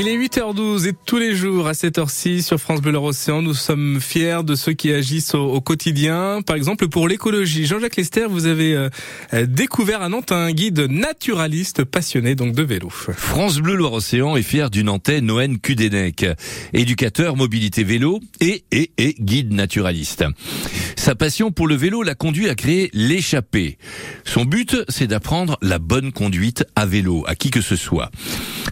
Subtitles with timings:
[0.00, 3.52] Il est 8h12 et tous les jours à cette heure-ci sur France Bleu Océan, nous
[3.52, 6.40] sommes fiers de ceux qui agissent au, quotidien.
[6.46, 11.82] Par exemple, pour l'écologie, Jean-Jacques Lester, vous avez euh, découvert à Nantes un guide naturaliste
[11.82, 12.90] passionné donc de vélo.
[12.90, 16.26] France Bleu Loire-Océan est fier du Nantais Noën Kudenek,
[16.74, 20.24] éducateur mobilité vélo et, et, et guide naturaliste.
[20.94, 23.78] Sa passion pour le vélo l'a conduit à créer l'échappée.
[24.24, 28.12] Son but, c'est d'apprendre la bonne conduite à vélo, à qui que ce soit.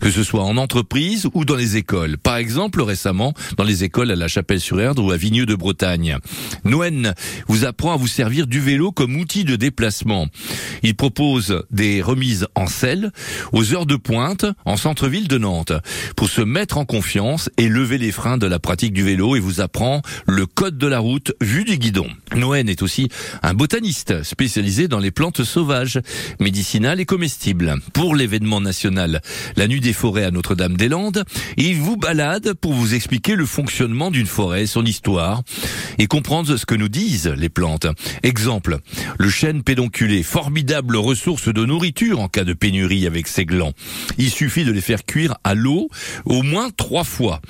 [0.00, 2.18] Que ce soit en entreprise ou dans les écoles.
[2.18, 6.18] Par exemple, récemment, dans les écoles à La Chapelle-sur-Erdre ou à Vigneux de Bretagne.
[6.64, 7.14] Noën
[7.48, 10.26] vous apprend à vous servir du vélo comme outil de déplacement.
[10.82, 13.10] Il propose des remises en selle
[13.52, 15.72] aux heures de pointe en centre-ville de Nantes
[16.16, 19.40] pour se mettre en confiance et lever les freins de la pratique du vélo et
[19.40, 22.08] vous apprend le code de la route vu du guidon.
[22.34, 23.08] Noën est aussi
[23.42, 26.00] un botaniste spécialisé dans les plantes sauvages,
[26.40, 27.76] médicinales et comestibles.
[27.92, 29.20] Pour l'événement national,
[29.56, 31.22] la nuit des forêts à Notre-Dame-des-Landes,
[31.56, 35.42] il vous balade pour vous expliquer le fonctionnement d'une forêt, son histoire
[35.98, 37.86] et comprendre ce que nous disent les plantes.
[38.24, 38.78] Exemple,
[39.16, 43.74] le chêne pédonculé, formidable ressource de nourriture en cas de pénurie avec ses glands.
[44.18, 45.88] Il suffit de les faire cuire à l'eau
[46.24, 47.40] au moins trois fois.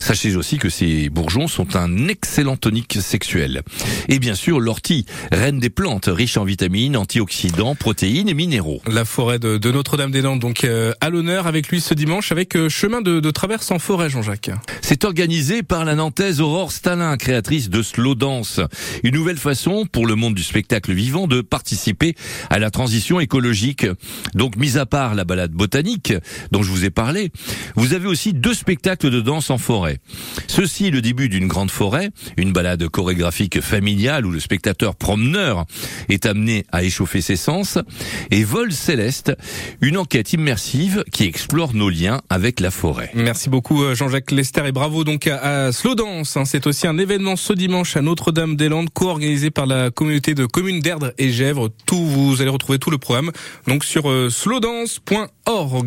[0.00, 3.62] Sachez aussi que ces bourgeons sont un excellent tonique sexuel.
[4.08, 8.82] Et bien sûr, l'ortie, reine des plantes, riche en vitamines, antioxydants, protéines et minéraux.
[8.90, 13.02] La forêt de, Notre-Dame-des-Landes, donc euh, à l'honneur avec lui ce dimanche, avec euh, chemin
[13.02, 14.50] de, traverse en forêt, Jean-Jacques.
[14.80, 18.60] C'est organisé par la Nantaise Aurore Stalin, créatrice de Slow Dance.
[19.02, 22.14] Une nouvelle façon pour le monde du spectacle vivant de participer
[22.48, 23.86] à la transition écologique.
[24.34, 26.14] Donc, mis à part la balade botanique
[26.52, 27.30] dont je vous ai parlé,
[27.76, 29.98] vous avez aussi deux spectacles de danse en forêt.
[30.46, 35.66] Ceci, le début d'une grande forêt, une balade chorégraphique familiale où le spectateur promeneur
[36.08, 37.78] est amené à échauffer ses sens,
[38.30, 39.32] et Vol Céleste,
[39.82, 43.10] une enquête immersive qui explore nos liens avec la forêt.
[43.14, 46.36] Merci beaucoup euh, Jean-Jacques Lester et bravo donc à, Slow Dance.
[46.36, 46.44] Hein.
[46.44, 51.12] C'est aussi un événement ce dimanche à Notre-Dame-des-Landes, co-organisé par la communauté de communes d'Erdre
[51.18, 51.68] et Gèvres.
[51.84, 53.32] Tout, vous allez retrouver tout le programme
[53.66, 55.86] donc sur euh, slowdance.org.